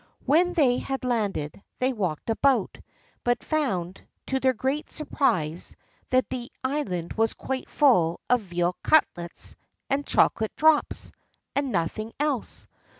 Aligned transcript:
When 0.25 0.53
they 0.53 0.79
had 0.79 1.03
landed, 1.05 1.61
they 1.77 1.93
walked 1.93 2.31
about, 2.31 2.79
but 3.23 3.43
found, 3.43 4.01
to 4.25 4.39
their 4.39 4.53
great 4.55 4.89
surprise, 4.89 5.75
that 6.09 6.27
the 6.31 6.51
island 6.63 7.13
was 7.13 7.35
quite 7.35 7.69
full 7.69 8.19
of 8.27 8.41
veal 8.41 8.75
cutlets 8.81 9.55
and 9.91 10.03
chocolate 10.03 10.55
drops, 10.55 11.11
and 11.55 11.71
nothing 11.71 12.13
else. 12.19 12.67